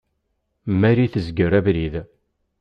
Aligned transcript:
Marie 0.79 1.07
tezger 1.13 1.51
abrid. 1.59 1.95